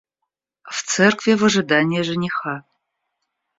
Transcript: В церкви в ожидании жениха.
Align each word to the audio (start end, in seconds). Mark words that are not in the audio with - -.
В 0.63 0.81
церкви 0.83 1.35
в 1.35 1.45
ожидании 1.45 2.01
жениха. 2.01 2.65